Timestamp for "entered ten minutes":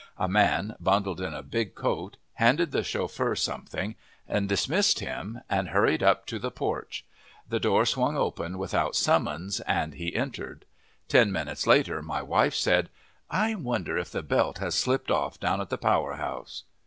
10.15-11.67